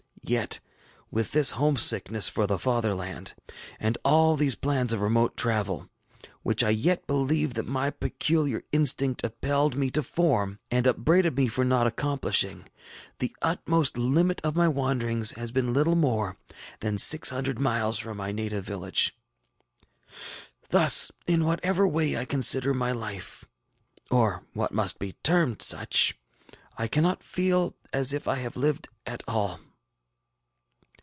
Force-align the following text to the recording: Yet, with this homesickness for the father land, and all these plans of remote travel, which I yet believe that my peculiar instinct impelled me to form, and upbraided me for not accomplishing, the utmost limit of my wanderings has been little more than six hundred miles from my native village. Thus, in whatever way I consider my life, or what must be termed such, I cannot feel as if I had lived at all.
Yet, 0.23 0.59
with 1.09 1.31
this 1.33 1.51
homesickness 1.53 2.29
for 2.29 2.45
the 2.47 2.57
father 2.59 2.93
land, 2.95 3.33
and 3.81 3.97
all 4.05 4.35
these 4.37 4.53
plans 4.55 4.93
of 4.93 5.01
remote 5.01 5.35
travel, 5.35 5.89
which 6.43 6.63
I 6.63 6.69
yet 6.69 7.05
believe 7.07 7.55
that 7.55 7.67
my 7.67 7.89
peculiar 7.89 8.61
instinct 8.71 9.23
impelled 9.25 9.75
me 9.75 9.89
to 9.89 10.01
form, 10.03 10.59
and 10.69 10.85
upbraided 10.87 11.35
me 11.35 11.47
for 11.49 11.65
not 11.65 11.85
accomplishing, 11.87 12.69
the 13.17 13.35
utmost 13.41 13.97
limit 13.97 14.39
of 14.41 14.55
my 14.55 14.67
wanderings 14.69 15.31
has 15.31 15.51
been 15.51 15.73
little 15.73 15.95
more 15.95 16.37
than 16.81 16.97
six 16.99 17.29
hundred 17.31 17.59
miles 17.59 17.97
from 17.99 18.15
my 18.17 18.31
native 18.31 18.63
village. 18.63 19.15
Thus, 20.69 21.11
in 21.27 21.45
whatever 21.45 21.85
way 21.87 22.15
I 22.15 22.23
consider 22.25 22.73
my 22.73 22.91
life, 22.93 23.43
or 24.11 24.43
what 24.53 24.71
must 24.71 24.97
be 24.99 25.13
termed 25.23 25.61
such, 25.63 26.15
I 26.77 26.87
cannot 26.87 27.23
feel 27.23 27.75
as 27.91 28.13
if 28.13 28.27
I 28.29 28.35
had 28.35 28.55
lived 28.55 28.87
at 29.05 29.23
all. 29.27 29.59